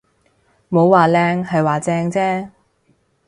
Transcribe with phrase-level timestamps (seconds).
[0.67, 2.49] 冇話靚，係話正啫